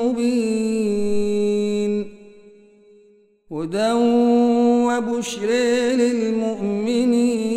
[0.04, 2.06] مبين.
[3.52, 3.92] هدى
[4.86, 5.50] وبشر
[5.96, 7.56] للمؤمنين.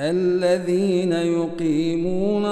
[0.00, 0.99] الذين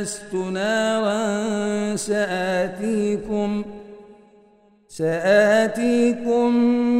[0.00, 3.64] آنست نارا سآتيكم
[4.88, 6.54] سآتيكم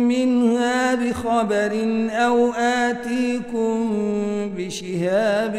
[0.08, 1.72] منها بخبر
[2.10, 3.90] أو آتيكم
[4.56, 5.56] بشهاب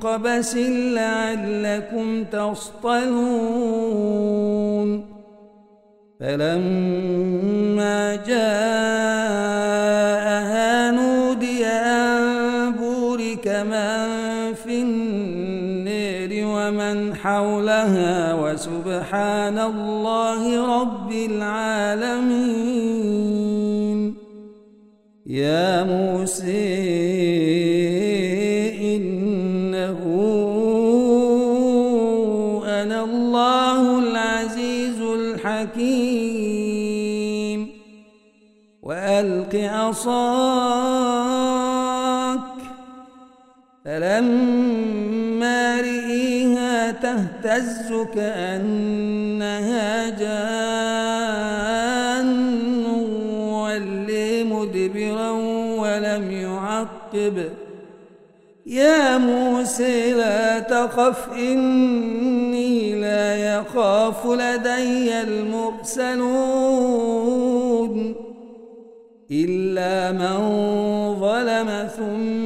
[0.00, 0.56] قبس
[0.96, 3.96] لعلكم تصطلون.
[6.20, 10.25] فلما جاءها
[13.46, 20.42] بورك من في النير ومن حولها وسبحان الله
[20.80, 22.26] رب العالمين.
[25.26, 26.66] يا موسى
[28.96, 30.00] إنه
[32.66, 36.46] أنا الله العزيز الحكيم.
[38.82, 41.05] وألق عصاك
[47.56, 51.26] تهتز كأنها جان
[53.50, 55.30] ولي مدبرا
[55.80, 57.44] ولم يعقب.
[58.66, 66.26] يا موسى لا تخف إني لا يخاف لدي المرسلون.
[69.30, 70.38] إلا من
[71.20, 72.45] ظلم ثم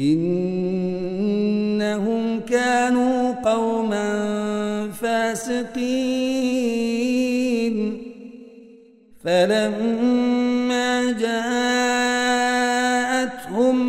[0.00, 1.20] إنهم
[2.40, 6.00] كانوا قوما فاسقين.
[9.24, 11.56] فلما جاءتهم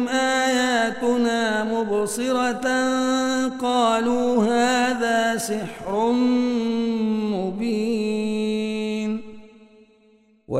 [0.08, 2.68] آياتنا مبصرة
[3.62, 6.12] قالوا هذا سحر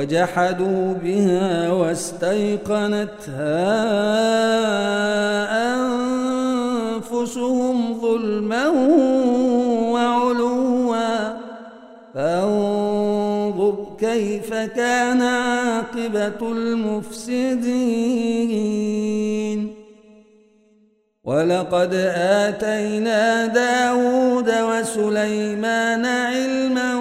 [0.02, 2.26] وجحدوا بها واستيقنتها
[6.96, 8.68] أنفسهم ظلما
[9.94, 10.62] وعلوا.
[12.14, 17.72] فانظر كيف كان عاقبة المفسدين.
[21.24, 27.01] ولقد آتينا داود وسليمان علما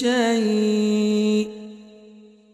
[0.00, 1.48] شيء.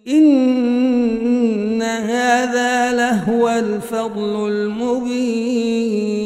[0.09, 6.21] إن هذا لهو الفضل المبين.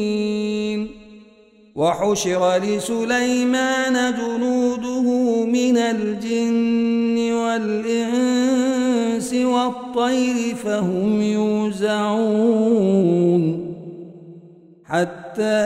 [1.75, 12.95] وحشر لسليمان جنوده من الجن والإنس والطير فهم يوزعون.
[14.85, 15.65] حتى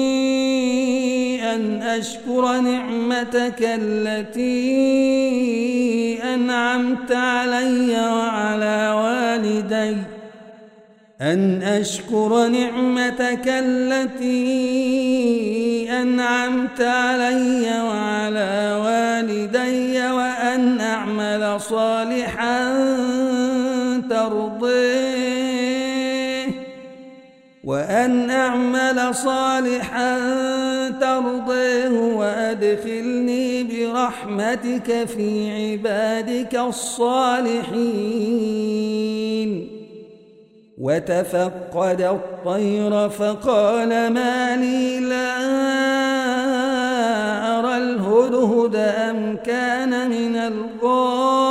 [1.99, 4.53] أشكر نعمتك التي
[6.23, 9.97] أنعمت علي وعلى والدي.
[11.21, 14.41] أن أشكر نعمتك التي
[16.01, 22.71] أنعمت علي وعلى والدي وأن أعمل صالحا
[24.09, 25.00] ترضيه
[27.63, 30.19] وأن أعمل صالحا
[30.89, 37.81] ترضيه وأدخلني برحمتك في عبادك الصالحين.
[40.77, 45.37] وتفقد الطير فقال ما لي لا
[47.59, 51.50] أرى الهدهد أم كان من الغائبين.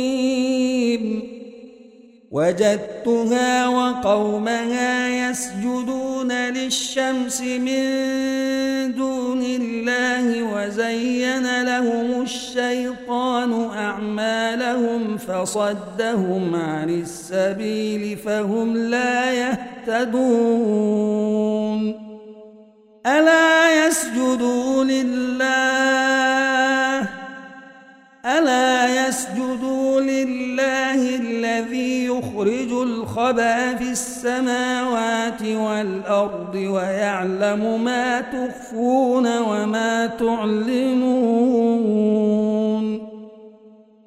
[2.31, 7.83] وجدتها وقومها يسجدون للشمس من
[8.95, 20.61] دون الله وزين لهم الشيطان أعمالهم فصدهم عن السبيل فهم لا يهتدون.
[23.05, 26.21] ألا يسجدوا لله؟
[28.25, 31.90] ألا يسجدوا لله الذي
[32.41, 41.11] يخرج الخبأ في السماوات والأرض ويعلم ما تخفون وما تعلنون.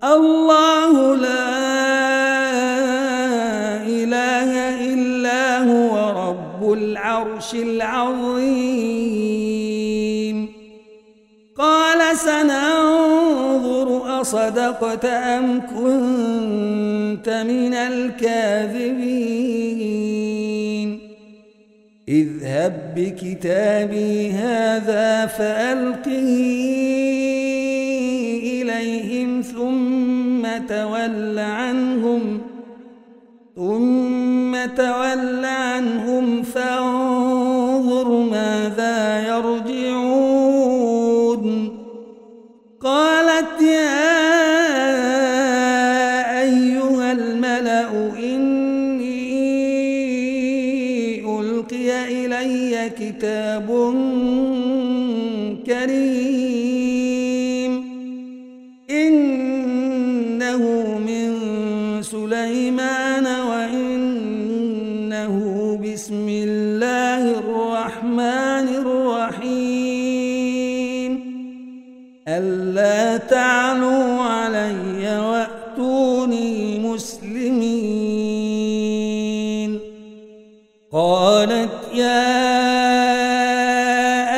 [0.04, 1.54] الله لا
[3.86, 4.50] إله
[4.92, 5.94] إلا هو
[6.28, 8.74] رب العرش العظيم.
[11.58, 12.93] قال سننظر
[14.24, 19.04] أصدقت أم كنت من الكاذبين؟
[22.08, 26.28] اذهب بكتابي هذا فألقه
[28.42, 32.40] إليهم ثم تول عنهم
[33.56, 37.03] ثم تول عنهم فانظر
[77.24, 78.84] وأتوني مسلمين
[80.92, 82.44] قالت يا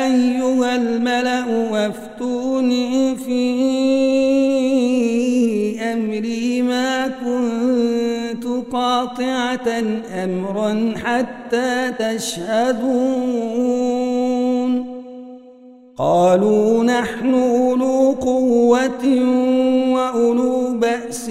[0.07, 3.47] أيها الملأ وافتوني في
[5.93, 9.69] أمري ما كنت قاطعة
[10.25, 13.37] أمرا حتى تشهدون.
[15.99, 19.05] قالوا نحن أولو قوة
[19.89, 21.31] وأولو بأس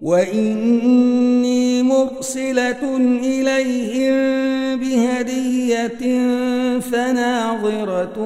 [0.00, 4.16] وإني مرسلة إليهم
[4.80, 6.02] بهدية
[6.80, 8.16] فناظرة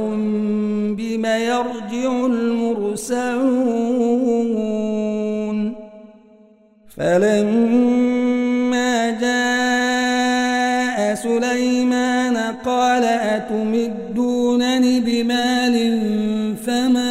[0.99, 3.45] بما يرجع المرسلون
[6.97, 15.75] فلما جاء سليمان قال أتمدونني بمال
[16.67, 17.04] فما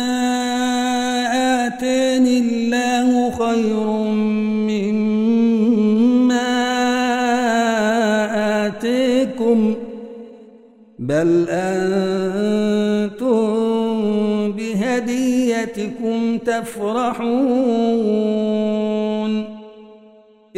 [11.23, 13.23] بل أنتم
[14.51, 17.33] بهديتكم تفرحون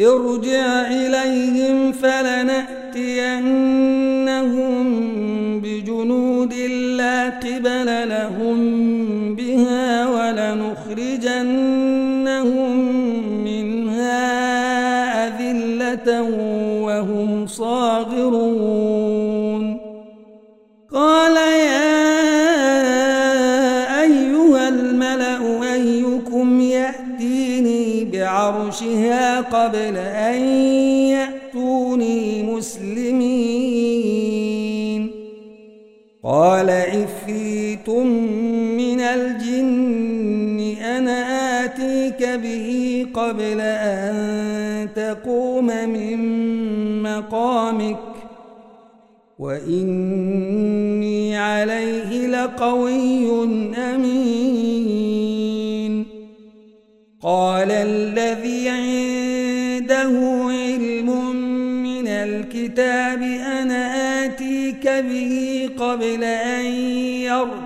[0.00, 3.85] ارجع إليهم فلنأتينهم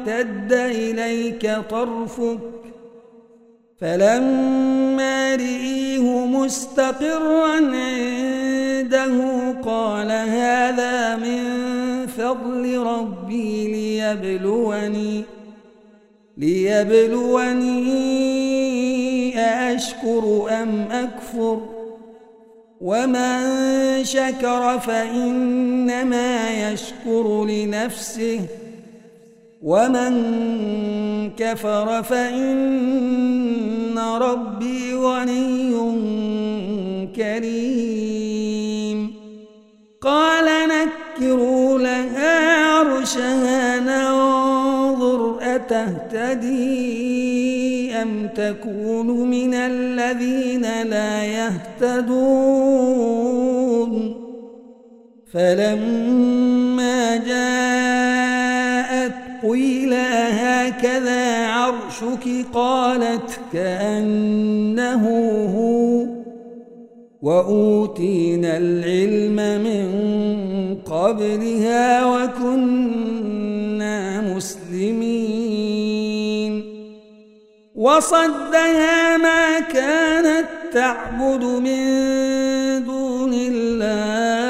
[0.06, 2.38] يرتد إليك طرفك
[3.80, 9.16] فلما رئيه مستقرا عنده
[9.64, 11.42] قال هذا من
[12.06, 15.24] فضل ربي ليبلوني
[16.36, 17.80] ليبلوني
[19.38, 21.60] أأشكر أم أكفر
[22.80, 28.40] ومن شكر فإنما يشكر لنفسه
[29.62, 30.12] ومن
[31.36, 35.70] كفر فإن ربي غني
[37.16, 39.14] كريم.
[40.00, 46.60] قال نكروا لها عرشها ننظر أتهتدي
[47.92, 52.40] أم تكون من الذين لا يهتدون.
[55.32, 57.99] فلما جاءت
[62.02, 65.08] عرشك قالت كأنه
[65.56, 66.06] هو
[67.22, 69.86] وأوتينا العلم من
[70.76, 73.40] قبلها وكنا
[74.34, 75.60] مسلمين.
[77.74, 81.84] وصدها ما كانت تعبد من
[82.84, 84.49] دون الله.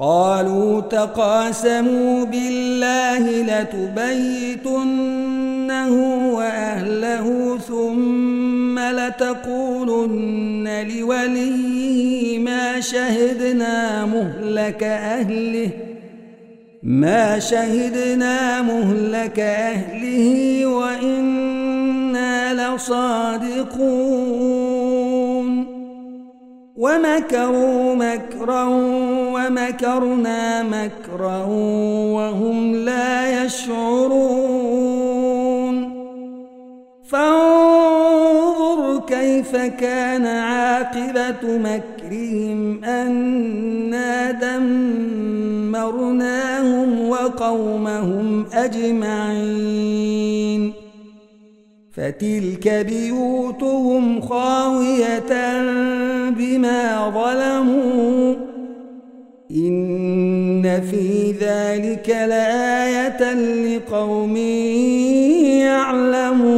[0.00, 5.04] قالوا تقاسموا بالله لتبيتنه
[6.34, 15.70] وأهله ثم لتقولن لوليه ما شهدنا مهلك أهله
[16.82, 24.27] ما شهدنا مهلك أهله وإنا لصادقون.
[26.78, 28.64] ومكروا مكرا
[29.34, 31.44] ومكرنا مكرا
[32.14, 34.88] وهم لا يشعرون.
[37.08, 44.30] فانظر كيف كان عاقبة مكرهم أنا
[45.68, 45.98] دمرناهم
[47.08, 49.98] وقومهم أجمعين.
[51.98, 55.62] فتلك بيوتهم خاوية
[56.30, 58.34] بما ظلموا
[59.50, 64.36] إن في ذلك لآية لقوم
[65.66, 66.57] يعلمون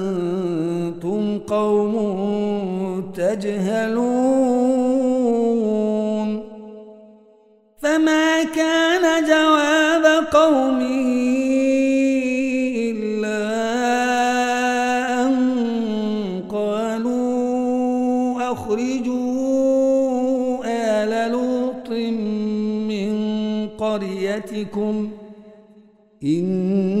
[1.51, 1.93] قوم
[3.15, 4.01] تجهلون
[7.79, 11.07] فما كان جواب قومه
[12.91, 13.41] إلا
[15.23, 15.35] أن
[16.51, 19.21] قالوا أخرجوا
[20.65, 21.89] آل لوط
[22.89, 23.11] من
[23.77, 25.09] قريتكم
[26.23, 27.00] إنهم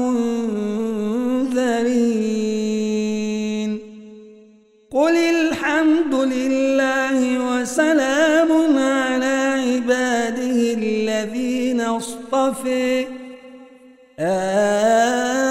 [14.19, 15.41] آه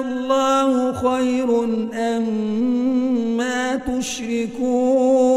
[0.00, 5.32] الله خير أما تشركون.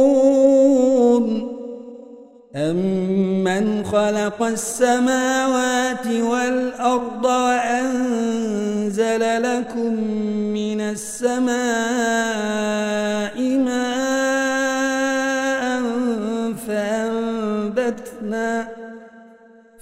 [2.56, 8.64] أمن خلق السماوات والأرض وأنزل
[9.44, 9.94] لكم
[10.54, 11.56] من السماء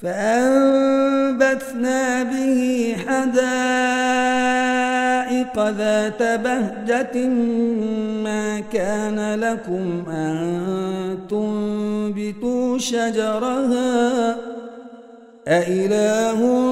[0.04, 3.44] فأنبتنا به حدائق
[5.70, 7.28] ذات بهجة
[8.24, 14.36] ما كان لكم أن تنبتوا شجرها
[15.48, 16.72] أإله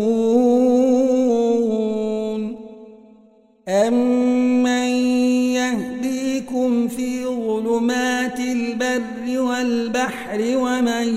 [7.81, 11.07] ظلمات البر والبحر ومن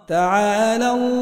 [0.08, 1.21] تعالى الله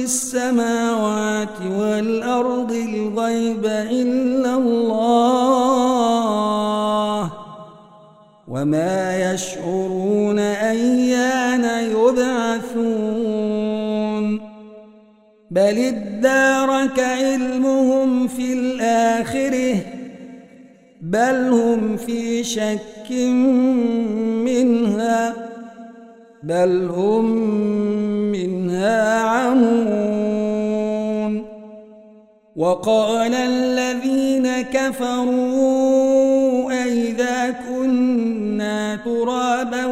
[0.00, 6.00] في السماوات والأرض الغيب إلا الله
[8.48, 13.20] وما يشعرون أيان يبعثون
[15.50, 19.76] بل ادارك علمهم في الآخرة
[21.00, 23.10] بل هم في شك
[24.44, 25.34] منها
[26.42, 27.24] بل هم
[28.32, 29.79] منها عمون
[32.60, 35.92] وقال الذين كفروا
[36.72, 39.86] أئذا كنا ترابا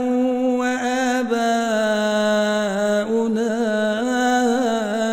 [0.60, 1.48] وآباؤنا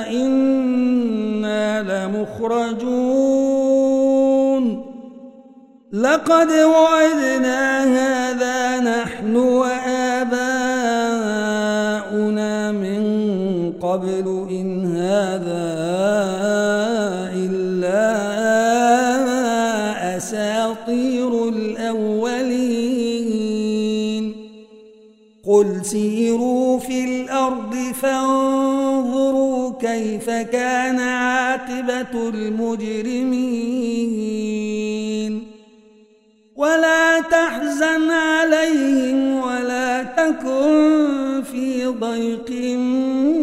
[0.08, 3.16] إنا لمخرجون.
[5.94, 10.52] لقد وعدنا هذا نحن وآباؤنا
[12.72, 13.04] من
[13.82, 15.75] قبل إن هذا
[30.44, 33.96] كان عاقبة المجرمين.
[36.56, 42.52] ولا تحزن عليهم ولا تكن في ضيق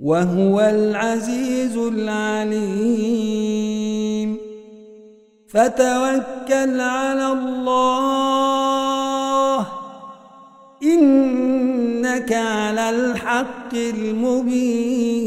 [0.00, 3.18] وهو العزيز العليم.
[5.48, 8.48] فتوكل على الله.
[10.82, 15.18] إنك على الحق المبين.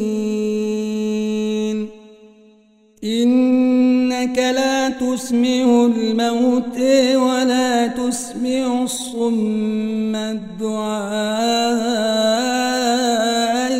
[3.03, 6.79] إنك لا تسمع الموت
[7.15, 10.91] ولا تسمع الصم الدعاء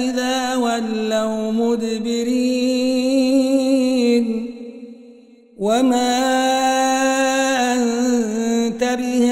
[0.10, 0.51] إذا
[1.22, 3.06] ولوا مدبرين
[5.58, 6.18] وما
[7.74, 9.31] أنت بهاد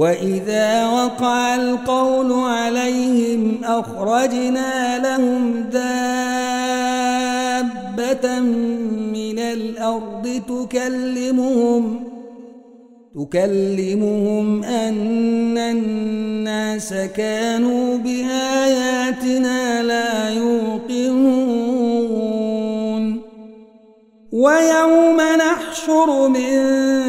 [0.00, 5.90] وإذا وقع القول عليهم أخرجنا لهم دابة
[9.12, 12.04] من الأرض تكلمهم
[13.14, 21.60] تكلمهم أن الناس كانوا بآياتنا لا يوقنون
[24.32, 26.99] ويوم نحشر من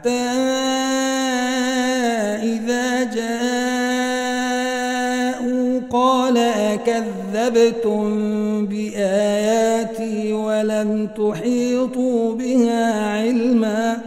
[0.00, 0.40] حتى
[6.86, 13.98] كذبتم بآياتي ولم تحيطوا بها علما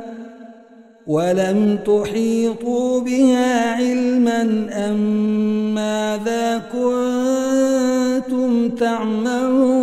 [1.08, 4.99] ولم تحيطوا بها علما أم
[5.75, 9.82] ماذا كنتم تعملون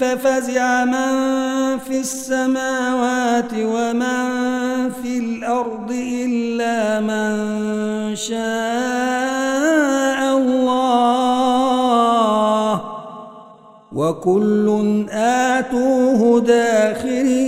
[0.00, 7.36] ففزع من في السماوات ومن في الأرض إلا من
[8.16, 8.38] شاء
[10.38, 11.58] الله.
[13.92, 17.47] وكل آتوه داخرين.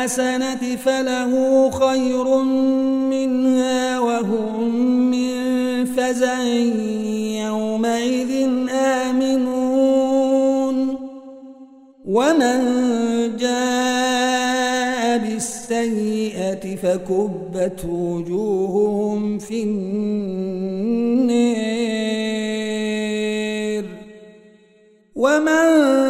[0.00, 1.32] بالحسنة فله
[1.70, 2.42] خير
[3.12, 6.42] منها وهم من فزع
[7.44, 9.76] يومئذ آمنون.
[12.06, 12.60] ومن
[13.36, 21.00] جاء بالسيئة فكبت وجوههم في النار.
[25.14, 26.09] ومن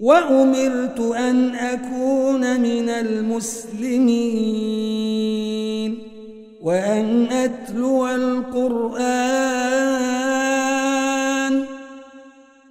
[0.00, 4.08] وأمرت أن أكون من المسلمين
[6.62, 9.58] وأن أتلو القرآن.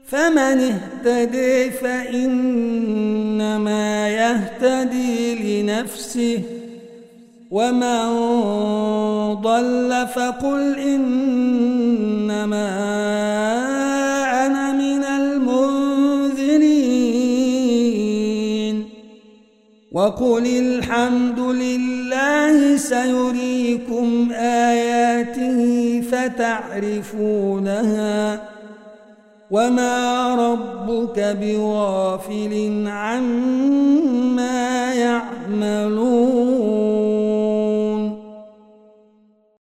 [0.07, 2.89] فمن اهتدي فإنما
[4.09, 6.41] يهتدي لنفسه
[7.51, 8.07] ومن
[9.33, 11.27] ضل فقل إنما
[19.91, 27.61] وقل الحمد لله سيريكم آياته فتعرفونها
[29.51, 36.66] وما ربك بغافل عما يعملون